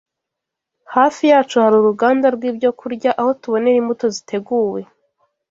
Hafi 0.95 1.23
yacu 1.31 1.55
hari 1.63 1.75
uruganda 1.77 2.25
rw’ibyokurya, 2.35 3.11
aho 3.19 3.29
tubonera 3.41 3.77
imbuto 3.81 4.05
ziteguwe. 4.15 4.81